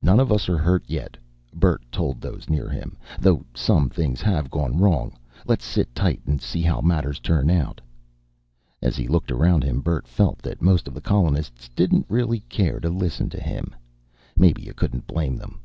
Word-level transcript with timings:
"None 0.00 0.18
of 0.18 0.32
us 0.32 0.48
are 0.48 0.56
hurt, 0.56 0.82
yet," 0.86 1.18
Bert 1.52 1.82
told 1.92 2.22
those 2.22 2.48
near 2.48 2.70
him, 2.70 2.96
"though 3.20 3.44
some 3.52 3.90
things 3.90 4.22
have 4.22 4.50
gone 4.50 4.78
wrong. 4.78 5.12
Let's 5.46 5.66
sit 5.66 5.94
tight 5.94 6.22
and 6.26 6.40
see 6.40 6.62
how 6.62 6.80
matters 6.80 7.18
turn 7.20 7.50
out." 7.50 7.78
As 8.80 8.96
he 8.96 9.06
looked 9.06 9.30
around 9.30 9.62
him 9.62 9.82
Bert 9.82 10.08
felt 10.08 10.38
that 10.38 10.62
most 10.62 10.88
of 10.88 10.94
the 10.94 11.02
colonists 11.02 11.68
didn't 11.76 12.06
really 12.08 12.40
care 12.48 12.80
to 12.80 12.88
listen 12.88 13.28
to 13.28 13.40
him. 13.42 13.74
Maybe 14.38 14.62
you 14.62 14.72
couldn't 14.72 15.06
blame 15.06 15.36
them. 15.36 15.60